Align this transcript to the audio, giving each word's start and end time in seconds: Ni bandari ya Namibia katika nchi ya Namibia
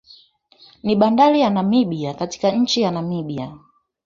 Ni 0.83 0.95
bandari 0.95 1.41
ya 1.41 1.49
Namibia 1.49 2.13
katika 2.13 2.51
nchi 2.51 2.81
ya 2.81 2.91
Namibia 2.91 3.57